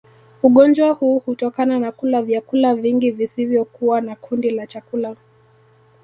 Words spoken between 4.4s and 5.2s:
la chakula